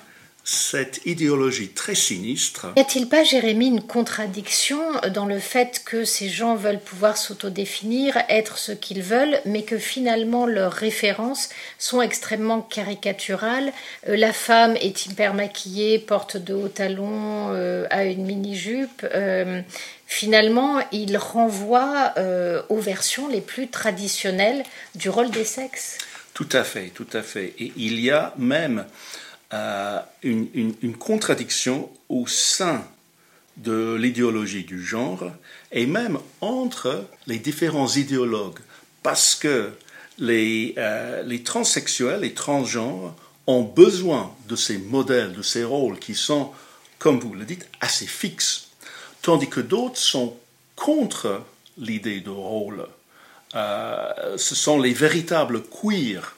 cette 0.50 1.02
idéologie 1.04 1.68
très 1.68 1.94
sinistre. 1.94 2.72
Y 2.74 2.80
a-t-il 2.80 3.06
pas, 3.06 3.22
Jérémy, 3.22 3.66
une 3.66 3.82
contradiction 3.82 4.80
dans 5.12 5.26
le 5.26 5.40
fait 5.40 5.82
que 5.84 6.06
ces 6.06 6.30
gens 6.30 6.54
veulent 6.54 6.80
pouvoir 6.80 7.18
s'autodéfinir, 7.18 8.16
être 8.30 8.56
ce 8.56 8.72
qu'ils 8.72 9.02
veulent, 9.02 9.40
mais 9.44 9.62
que 9.62 9.76
finalement 9.76 10.46
leurs 10.46 10.72
références 10.72 11.50
sont 11.78 12.00
extrêmement 12.00 12.62
caricaturales? 12.62 13.74
Euh, 14.08 14.16
La 14.16 14.32
femme 14.32 14.74
est 14.76 15.04
hyper 15.04 15.34
maquillée, 15.34 15.98
porte 15.98 16.38
de 16.38 16.54
hauts 16.54 16.68
talons, 16.68 17.48
euh, 17.50 17.86
a 17.90 18.06
une 18.06 18.24
mini-jupe. 18.24 19.06
Euh, 19.12 19.60
finalement, 20.06 20.80
ils 20.92 21.18
renvoient 21.18 22.14
aux 22.70 22.80
versions 22.80 23.28
les 23.28 23.42
plus 23.42 23.68
traditionnelles 23.68 24.62
du 24.94 25.10
rôle 25.10 25.30
des 25.30 25.44
sexes? 25.44 25.98
Tout 26.32 26.48
à 26.52 26.64
fait, 26.64 26.86
tout 26.94 27.06
à 27.12 27.22
fait. 27.22 27.52
Et 27.58 27.72
il 27.76 28.00
y 28.00 28.10
a 28.10 28.32
même 28.38 28.86
une, 29.52 30.74
une, 30.82 30.96
contradiction 30.96 31.90
au 32.08 32.26
sein 32.26 32.84
de 33.56 33.94
l'idéologie 33.94 34.64
du 34.64 34.84
genre 34.84 35.24
et 35.72 35.86
même 35.86 36.18
entre 36.40 37.06
les 37.26 37.38
différents 37.38 37.88
idéologues, 37.88 38.60
parce 39.02 39.34
que 39.34 39.72
les, 40.18 40.74
euh, 40.78 41.22
les 41.22 41.42
transsexuels, 41.42 42.20
les 42.20 42.34
transgenres 42.34 43.14
ont 43.46 43.62
besoin 43.62 44.34
de 44.48 44.56
ces 44.56 44.78
modèles, 44.78 45.32
de 45.32 45.42
ces 45.42 45.64
rôles 45.64 45.98
qui 45.98 46.14
sont, 46.14 46.50
comme 46.98 47.18
vous 47.18 47.34
le 47.34 47.44
dites, 47.44 47.68
assez 47.80 48.06
fixes, 48.06 48.68
tandis 49.22 49.48
que 49.48 49.60
d'autres 49.60 49.98
sont 49.98 50.36
contre 50.76 51.42
l'idée 51.78 52.20
de 52.20 52.30
rôle. 52.30 52.86
Euh, 53.54 54.36
ce 54.36 54.54
sont 54.54 54.78
les 54.78 54.92
véritables 54.92 55.62
queers 55.62 56.34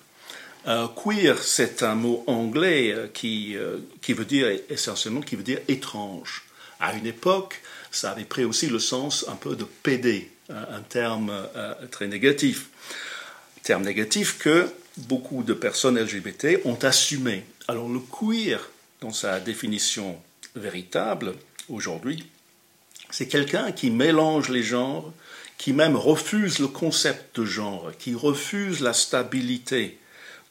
euh, 0.67 0.89
queer, 0.89 1.43
c'est 1.43 1.83
un 1.83 1.95
mot 1.95 2.23
anglais 2.27 2.93
euh, 2.93 3.07
qui, 3.13 3.57
euh, 3.57 3.79
qui 4.03 4.13
veut 4.13 4.25
dire 4.27 4.47
essentiellement 4.69 5.23
qui 5.23 5.37
veut 5.37 5.43
dire 5.43 5.61
étrange. 5.69 6.45
À 6.79 6.95
une 6.95 7.07
époque, 7.07 7.63
ça 7.91 8.11
avait 8.11 8.25
pris 8.25 8.45
aussi 8.45 8.67
le 8.67 8.79
sens 8.79 9.27
un 9.29 9.37
peu 9.37 9.57
de 9.57 9.65
PD, 9.65 10.31
un 10.49 10.81
terme 10.81 11.31
très 11.91 12.09
négatif. 12.09 12.69
Terme 13.63 13.85
négatif 13.85 14.39
que 14.39 14.67
beaucoup 14.97 15.43
de 15.43 15.53
personnes 15.53 15.99
LGBT 15.99 16.61
ont 16.65 16.79
assumé. 16.83 17.45
Alors 17.69 17.89
le 17.89 18.01
queer, 18.01 18.71
dans 19.03 19.13
sa 19.13 19.41
définition 19.41 20.19
véritable 20.57 21.35
aujourd'hui, 21.69 22.25
c'est 23.11 23.29
quelqu'un 23.29 23.73
qui 23.73 23.91
mélange 23.91 24.49
les 24.49 24.63
genres, 24.63 25.13
qui 25.59 25.73
même 25.73 25.97
refuse 25.97 26.61
le 26.61 26.69
concept 26.69 27.39
de 27.39 27.45
genre, 27.45 27.93
qui 27.99 28.15
refuse 28.15 28.81
la 28.81 28.95
stabilité, 28.95 29.99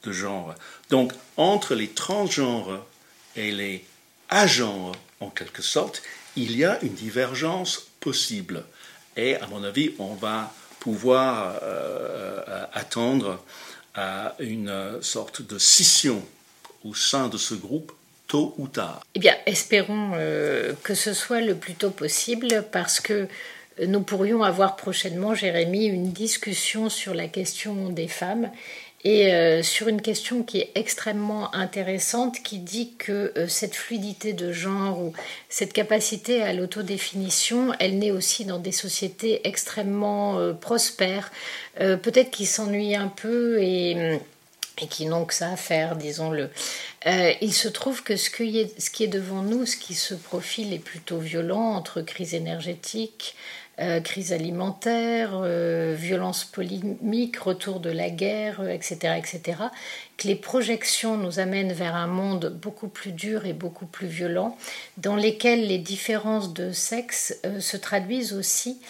de 0.04 0.12
genre. 0.12 0.54
Donc, 0.88 1.12
entre 1.36 1.74
les 1.74 1.88
transgenres 1.88 2.84
et 3.36 3.52
les 3.52 3.84
agenres, 4.28 4.96
en 5.20 5.30
quelque 5.30 5.62
sorte, 5.62 6.02
il 6.36 6.56
y 6.56 6.64
a 6.64 6.82
une 6.82 6.94
divergence 6.94 7.88
possible. 8.00 8.64
Et 9.16 9.36
à 9.36 9.46
mon 9.48 9.62
avis, 9.64 9.92
on 9.98 10.14
va 10.14 10.52
pouvoir 10.78 11.58
euh, 11.62 12.42
euh, 12.48 12.64
attendre 12.72 13.42
à 13.94 14.34
une 14.38 14.98
sorte 15.02 15.42
de 15.42 15.58
scission 15.58 16.22
au 16.84 16.94
sein 16.94 17.28
de 17.28 17.36
ce 17.36 17.54
groupe 17.54 17.92
tôt 18.28 18.54
ou 18.58 18.68
tard. 18.68 19.04
Eh 19.14 19.18
bien, 19.18 19.36
espérons 19.46 20.12
euh, 20.14 20.72
que 20.82 20.94
ce 20.94 21.12
soit 21.12 21.40
le 21.40 21.56
plus 21.56 21.74
tôt 21.74 21.90
possible 21.90 22.64
parce 22.70 23.00
que 23.00 23.28
nous 23.86 24.00
pourrions 24.02 24.42
avoir 24.42 24.76
prochainement, 24.76 25.34
Jérémy, 25.34 25.86
une 25.86 26.12
discussion 26.12 26.88
sur 26.88 27.14
la 27.14 27.28
question 27.28 27.88
des 27.88 28.08
femmes 28.08 28.50
et 29.02 29.32
euh, 29.32 29.62
sur 29.62 29.88
une 29.88 30.02
question 30.02 30.42
qui 30.42 30.58
est 30.58 30.70
extrêmement 30.74 31.54
intéressante, 31.54 32.42
qui 32.42 32.58
dit 32.58 32.92
que 32.98 33.32
euh, 33.36 33.48
cette 33.48 33.74
fluidité 33.74 34.34
de 34.34 34.52
genre 34.52 35.00
ou 35.00 35.14
cette 35.48 35.72
capacité 35.72 36.42
à 36.42 36.52
l'autodéfinition, 36.52 37.72
elle 37.78 37.98
naît 37.98 38.10
aussi 38.10 38.44
dans 38.44 38.58
des 38.58 38.72
sociétés 38.72 39.40
extrêmement 39.48 40.38
euh, 40.38 40.52
prospères, 40.52 41.30
peut-être 41.78 42.30
qui 42.30 42.44
s'ennuient 42.44 42.96
un 42.96 43.08
peu 43.08 43.62
et, 43.62 44.20
qui 44.90 45.06
n'ont 45.06 45.24
que 45.24 45.32
ça 45.32 45.52
à 45.52 45.56
faire, 45.56 45.96
disons-le. 45.96 46.50
il 47.06 47.54
se 47.54 47.68
trouve 47.68 48.02
que 48.02 48.16
ce 48.16 48.28
ce 48.28 48.90
qui 48.90 49.04
est 49.04 49.08
devant 49.08 49.42
nous, 49.42 49.64
ce 49.64 49.76
qui 49.76 49.94
se 49.94 50.14
profile 50.14 50.74
est 50.74 50.78
plutôt 50.78 51.18
violent 51.18 51.74
entre 51.74 52.02
crise 52.02 52.34
énergétique, 52.34 53.34
euh, 53.80 54.00
crise 54.00 54.34
alimentaire, 54.34 55.30
euh, 55.42 55.94
violence 55.96 56.44
polémique, 56.44 57.38
retour 57.38 57.80
de 57.80 57.88
la 57.88 58.10
guerre, 58.10 58.68
etc., 58.68 58.98
euh, 59.04 59.14
etc., 59.14 59.58
que 60.18 60.28
les 60.28 60.34
projections 60.34 61.16
nous 61.16 61.38
amènent 61.38 61.72
vers 61.72 61.94
un 61.94 62.06
monde 62.06 62.54
beaucoup 62.60 62.88
plus 62.88 63.12
dur 63.12 63.46
et 63.46 63.54
beaucoup 63.54 63.86
plus 63.86 64.06
violent, 64.06 64.58
dans 64.98 65.16
lesquels 65.16 65.66
les 65.66 65.78
différences 65.78 66.52
de 66.52 66.72
sexe 66.72 67.40
se 67.58 67.78
traduisent 67.78 68.34
aussi 68.34 68.82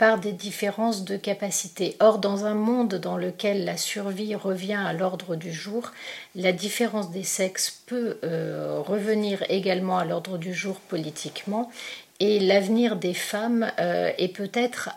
par 0.00 0.18
des 0.18 0.32
différences 0.32 1.04
de 1.04 1.16
capacité. 1.16 1.96
Or, 2.00 2.18
dans 2.18 2.46
un 2.46 2.54
monde 2.54 2.96
dans 2.96 3.16
lequel 3.16 3.64
la 3.64 3.76
survie 3.76 4.34
revient 4.34 4.74
à 4.74 4.92
l'ordre 4.92 5.36
du 5.36 5.52
jour, 5.52 5.92
la 6.34 6.50
différence 6.50 7.12
des 7.12 7.22
sexes 7.22 7.82
peut 7.86 8.18
revenir 8.22 9.44
également 9.48 9.98
à 9.98 10.04
l'ordre 10.04 10.36
du 10.36 10.52
jour 10.52 10.80
politiquement 10.80 11.70
et 12.20 12.40
l'avenir 12.40 12.96
des 12.96 13.14
femmes 13.14 13.70
euh, 13.78 14.10
est 14.18 14.28
peut-être 14.28 14.90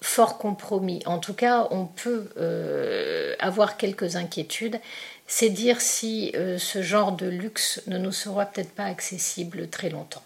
fort 0.00 0.38
compromis. 0.38 1.02
En 1.06 1.18
tout 1.18 1.34
cas, 1.34 1.68
on 1.70 1.86
peut 1.86 2.28
euh, 2.36 3.34
avoir 3.38 3.76
quelques 3.76 4.16
inquiétudes. 4.16 4.80
C'est 5.26 5.48
dire 5.50 5.80
si 5.80 6.32
euh, 6.34 6.58
ce 6.58 6.82
genre 6.82 7.12
de 7.12 7.26
luxe 7.26 7.82
ne 7.86 7.98
nous 7.98 8.12
sera 8.12 8.46
peut-être 8.46 8.72
pas 8.72 8.84
accessible 8.84 9.68
très 9.68 9.90
longtemps. 9.90 10.22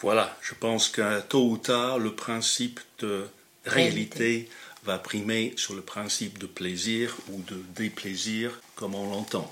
Voilà, 0.00 0.36
je 0.40 0.54
pense 0.54 0.88
qu'un 0.88 1.20
tôt 1.20 1.48
ou 1.48 1.56
tard, 1.56 1.98
le 1.98 2.14
principe 2.14 2.80
de 3.00 3.28
réalité, 3.64 4.48
va 4.86 4.98
primer 4.98 5.52
sur 5.56 5.74
le 5.74 5.82
principe 5.82 6.38
de 6.38 6.46
plaisir 6.46 7.16
ou 7.32 7.42
de 7.42 7.60
déplaisir, 7.74 8.60
comme 8.76 8.94
on 8.94 9.10
l'entend. 9.10 9.48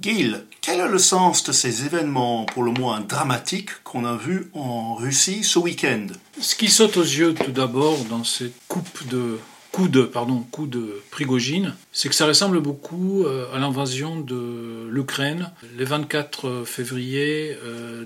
Gil, 0.00 0.46
quel 0.62 0.80
est 0.80 0.88
le 0.88 0.98
sens 0.98 1.44
de 1.44 1.52
ces 1.52 1.84
événements 1.84 2.46
pour 2.46 2.62
le 2.62 2.70
moins 2.70 3.00
dramatiques 3.00 3.82
qu'on 3.84 4.06
a 4.06 4.16
vus 4.16 4.50
en 4.54 4.94
Russie 4.94 5.44
ce 5.44 5.58
week-end? 5.58 6.06
Ce 6.40 6.54
qui 6.54 6.68
saute 6.68 6.96
aux 6.96 7.02
yeux 7.02 7.34
tout 7.34 7.52
d'abord 7.52 7.98
dans 8.08 8.24
cette 8.24 8.54
coupe 8.66 9.06
de 9.08 9.38
coup 9.72 9.88
de 9.88 10.02
pardon 10.02 10.38
coup 10.50 10.66
de 10.66 11.02
Prigogine, 11.10 11.74
c'est 11.92 12.08
que 12.08 12.14
ça 12.14 12.26
ressemble 12.26 12.60
beaucoup 12.60 13.24
euh, 13.24 13.54
à 13.54 13.58
l'invasion 13.58 14.18
de 14.18 14.88
l'Ukraine 14.90 15.50
le 15.76 15.84
24 15.84 16.64
février 16.64 17.56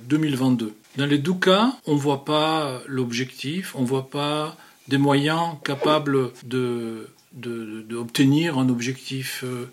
2022. 0.08 0.66
Euh, 0.66 0.70
dans 0.96 1.06
les 1.06 1.18
deux 1.18 1.34
cas, 1.34 1.74
on 1.86 1.94
voit 1.94 2.24
pas 2.24 2.82
l'objectif, 2.88 3.72
on 3.76 3.84
voit 3.84 4.10
pas 4.10 4.56
des 4.88 4.98
moyens 4.98 5.54
capables 5.62 6.32
de 6.44 7.08
d'obtenir 7.34 8.58
un 8.58 8.68
objectif 8.68 9.42
euh, 9.44 9.68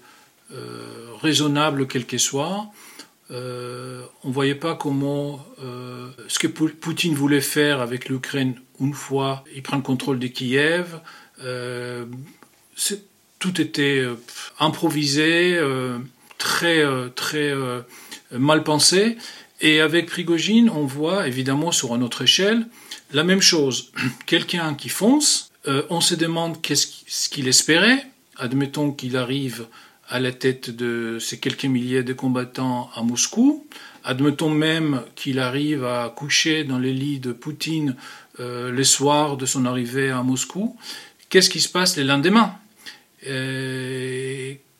raisonnable 1.21 1.87
quel 1.87 2.05
qu'il 2.05 2.19
soit. 2.19 2.67
Euh, 3.31 4.03
on 4.23 4.29
ne 4.29 4.33
voyait 4.33 4.55
pas 4.55 4.75
comment 4.75 5.45
euh, 5.63 6.09
ce 6.27 6.37
que 6.37 6.47
Poutine 6.47 7.15
voulait 7.15 7.39
faire 7.39 7.79
avec 7.79 8.09
l'Ukraine 8.09 8.55
une 8.81 8.93
fois 8.93 9.45
il 9.55 9.63
prend 9.63 9.77
le 9.77 9.83
contrôle 9.83 10.19
de 10.19 10.27
Kiev. 10.27 10.99
tout 13.39 13.61
était 13.61 14.05
improvisé, 14.59 15.59
très, 16.37 16.83
très 17.15 17.53
mal 18.31 18.63
pensé. 18.63 19.17
Et 19.61 19.79
avec 19.79 20.07
Prigogine, 20.07 20.71
on 20.71 20.85
voit 20.85 21.27
évidemment 21.27 21.71
sur 21.71 21.95
une 21.95 22.03
autre 22.03 22.23
échelle 22.23 22.65
la 23.13 23.23
même 23.23 23.41
chose. 23.41 23.91
Quelqu'un 24.25 24.73
qui 24.73 24.89
fonce, 24.89 25.51
on 25.89 26.01
se 26.01 26.15
demande 26.15 26.59
qu'est-ce 26.61 27.29
qu'il 27.29 27.47
espérait. 27.47 28.07
Admettons 28.37 28.91
qu'il 28.91 29.15
arrive 29.15 29.67
à 30.11 30.19
la 30.19 30.31
tête 30.31 30.69
de 30.69 31.17
ces 31.19 31.39
quelques 31.39 31.65
milliers 31.65 32.03
de 32.03 32.13
combattants 32.13 32.91
à 32.93 33.01
Moscou. 33.01 33.65
Admettons 34.03 34.49
même 34.49 35.01
qu'il 35.15 35.39
arrive 35.39 35.83
à 35.83 36.13
coucher 36.15 36.63
dans 36.63 36.77
les 36.77 36.93
lits 36.93 37.19
de 37.19 37.31
Poutine 37.31 37.95
euh, 38.39 38.69
le 38.69 38.83
soir 38.83 39.37
de 39.37 39.47
son 39.47 39.65
arrivée 39.65 40.11
à 40.11 40.21
Moscou. 40.21 40.77
Qu'est-ce 41.29 41.49
qui 41.49 41.61
se 41.61 41.69
passe 41.69 41.97
le 41.97 42.03
lendemain? 42.03 42.55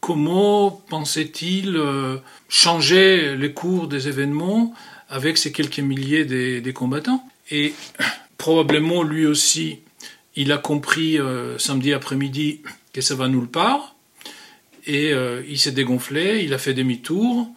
Comment 0.02 0.72
pensait-il 0.72 1.78
euh, 1.78 2.18
changer 2.50 3.36
le 3.36 3.50
cours 3.50 3.88
des 3.88 4.08
événements 4.08 4.74
avec 5.10 5.38
ces 5.38 5.52
quelques 5.52 5.80
milliers 5.80 6.26
des, 6.26 6.74
combattants? 6.74 7.24
Et 7.52 7.76
probablement 8.40 9.04
lui 9.04 9.28
aussi, 9.28 9.82
il 10.36 10.52
a 10.52 10.58
compris 10.58 11.20
euh, 11.20 11.60
samedi 11.60 11.94
après-midi 11.94 12.62
que 12.94 13.02
ça 13.02 13.14
va 13.14 13.28
nulle 13.28 13.48
part 13.48 13.91
et 14.86 15.14
euh, 15.14 15.44
il 15.48 15.60
s'est 15.60 15.72
dégonflé, 15.72 16.44
il 16.44 16.54
a 16.54 16.58
fait 16.58 16.74
demi-tour, 16.74 17.48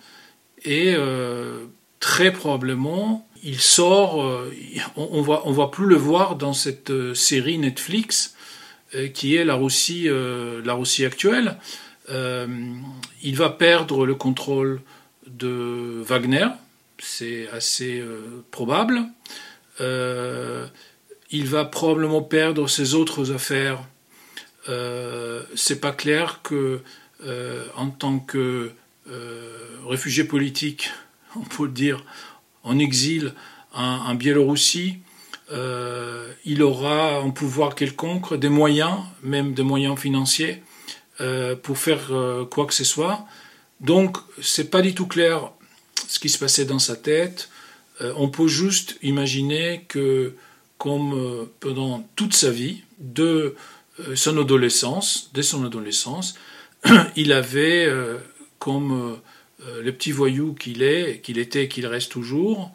et 0.64 0.94
euh, 0.96 1.64
très 2.00 2.32
probablement, 2.32 3.28
il 3.42 3.60
sort, 3.60 4.22
euh, 4.22 4.52
on, 4.96 5.22
ne 5.22 5.28
on 5.28 5.52
va 5.52 5.68
plus 5.68 5.86
le 5.86 5.96
voir 5.96 6.36
dans 6.36 6.52
cette 6.52 7.14
série 7.14 7.58
Netflix 7.58 8.34
qui 9.12 9.34
est 9.34 9.44
la 9.44 9.56
Russie, 9.56 10.08
la 10.08 10.74
Russie 10.74 11.04
actuelle. 11.04 11.56
il 12.08 13.34
va 13.36 13.50
perdre 13.50 14.06
le 14.06 14.14
contrôle 14.14 14.80
de 15.26 16.00
Wagner, 16.06 16.46
c'est 17.00 17.48
assez 17.48 18.04
probable. 18.52 19.02
il 19.80 21.46
va 21.46 21.64
probablement 21.64 22.22
perdre 22.22 22.68
ses 22.68 22.94
autres 22.94 23.32
affaires. 23.32 23.82
c'est 25.56 25.80
pas 25.80 25.90
clair 25.90 26.38
que 26.44 26.80
euh, 27.26 27.64
en 27.76 27.88
tant 27.88 28.18
que 28.18 28.72
euh, 29.08 29.58
réfugié 29.88 30.24
politique, 30.24 30.90
on 31.36 31.40
peut 31.40 31.64
le 31.64 31.72
dire, 31.72 32.04
en 32.62 32.78
exil 32.78 33.32
en, 33.72 34.14
Biélorussie, 34.14 34.98
euh, 35.50 36.32
il 36.44 36.62
aura 36.62 37.16
un 37.16 37.30
pouvoir 37.30 37.74
quelconque, 37.74 38.34
des 38.34 38.48
moyens, 38.48 38.98
même 39.22 39.52
des 39.52 39.64
moyens 39.64 39.98
financiers, 39.98 40.62
pour 41.62 41.78
faire 41.78 42.10
quoi 42.50 42.66
que 42.66 42.74
ce 42.74 42.84
soit. 42.84 43.24
Donc, 43.80 44.16
c'est 44.40 44.70
pas 44.70 44.82
du 44.82 44.94
tout 44.94 45.06
clair 45.06 45.50
ce 46.08 46.18
qui 46.18 46.28
se 46.28 46.38
passait 46.38 46.64
dans 46.64 46.78
sa 46.78 46.96
tête. 46.96 47.50
on 48.00 48.28
peut 48.28 48.48
juste 48.48 48.96
imaginer 49.02 49.84
que, 49.88 50.34
comme 50.78 51.48
pendant 51.60 52.08
toute 52.16 52.34
sa 52.34 52.50
vie, 52.50 52.82
de 52.98 53.54
son 54.14 54.38
adolescence, 54.38 55.30
dès 55.34 55.42
son 55.42 55.64
adolescence, 55.64 56.34
il 57.16 57.32
avait, 57.32 57.86
euh, 57.86 58.18
comme 58.58 59.16
euh, 59.66 59.82
le 59.82 59.92
petit 59.92 60.12
voyou 60.12 60.54
qu'il 60.54 60.82
est, 60.82 61.20
qu'il 61.22 61.38
était 61.38 61.64
et 61.64 61.68
qu'il 61.68 61.86
reste 61.86 62.12
toujours, 62.12 62.70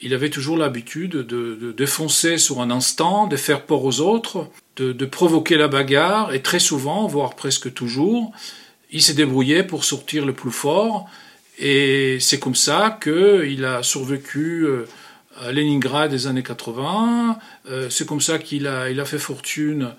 il 0.00 0.12
avait 0.12 0.30
toujours 0.30 0.56
l'habitude 0.56 1.12
de, 1.12 1.72
défoncer 1.72 2.36
sur 2.36 2.60
un 2.60 2.70
instant, 2.70 3.26
de 3.26 3.36
faire 3.36 3.62
peur 3.62 3.84
aux 3.84 4.00
autres, 4.00 4.48
de, 4.76 5.06
provoquer 5.06 5.56
la 5.56 5.68
bagarre, 5.68 6.34
et 6.34 6.42
très 6.42 6.58
souvent, 6.58 7.06
voire 7.06 7.36
presque 7.36 7.72
toujours, 7.72 8.32
il 8.90 9.00
s'est 9.00 9.14
débrouillé 9.14 9.62
pour 9.62 9.84
sortir 9.84 10.26
le 10.26 10.34
plus 10.34 10.50
fort, 10.50 11.08
et 11.58 12.18
c'est 12.20 12.38
comme 12.38 12.56
ça 12.56 12.98
qu'il 13.02 13.64
a 13.64 13.82
survécu 13.82 14.66
euh, 14.66 14.86
à 15.40 15.52
Leningrad 15.52 16.10
des 16.10 16.26
années 16.26 16.42
80, 16.42 17.38
c'est 17.88 18.06
comme 18.06 18.20
ça 18.20 18.38
qu'il 18.38 18.66
a, 18.66 19.04
fait 19.04 19.18
fortune 19.18 19.84
euh, 19.84 19.90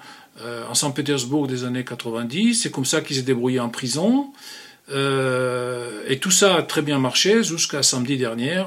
en 0.42 0.74
Saint-Pétersbourg 0.74 1.48
des 1.48 1.64
années 1.64 1.86
90. 1.86 2.56
C'est 2.56 2.72
comme 2.72 2.86
ça 2.86 3.02
qu'il 3.02 3.16
s'est 3.16 3.22
débrouillé 3.22 3.60
en 3.60 3.70
prison. 3.70 4.34
Euh, 4.92 6.04
et 6.08 6.20
tout 6.20 6.32
ça 6.32 6.56
a 6.56 6.62
très 6.62 6.82
bien 6.82 7.00
marché 7.00 7.44
jusqu'à 7.44 7.84
samedi 7.84 8.18
dernier, 8.18 8.64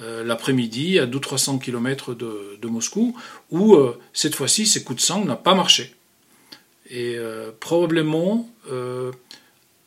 euh, 0.00 0.24
l'après-midi, 0.24 0.98
à 0.98 1.06
200-300 1.06 1.60
km 1.60 2.14
de, 2.14 2.66
Moscou, 2.66 3.16
où 3.50 3.76
cette 4.12 4.34
fois-ci, 4.34 4.66
ces 4.66 4.82
coups 4.82 5.02
de 5.02 5.06
sang 5.06 5.24
n'ont 5.24 5.36
pas 5.36 5.54
marché. 5.54 5.94
Et 6.90 7.16
probablement, 7.60 8.48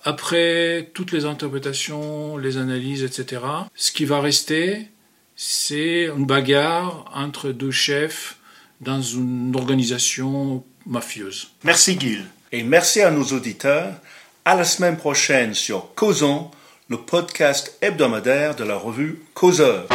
après 0.04 0.92
toutes 0.94 1.12
les 1.12 1.26
interprétations, 1.26 2.38
les 2.38 2.58
analyses, 2.58 3.04
etc., 3.04 3.42
ce 3.76 3.92
qui 3.92 4.06
va 4.06 4.22
rester, 4.22 4.88
c'est 5.36 6.06
une 6.06 6.26
bagarre 6.26 7.06
entre 7.14 7.50
deux 7.52 7.72
chefs 7.72 8.38
dans 8.82 9.02
une 9.02 9.56
organisation 9.56 10.64
mafieuse. 10.86 11.52
Merci 11.64 12.00
Gil. 12.00 12.26
Et 12.52 12.64
merci 12.64 13.02
à 13.02 13.12
nos 13.12 13.24
auditeurs. 13.24 13.94
À 14.46 14.56
la 14.56 14.66
semaine 14.66 14.98
prochaine 14.98 15.54
sur 15.54 15.94
Causons, 15.96 16.52
le 16.90 16.98
podcast 16.98 17.78
hebdomadaire 17.82 18.56
de 18.56 18.64
la 18.64 18.76
revue 18.76 19.22
Causeur. 19.34 19.88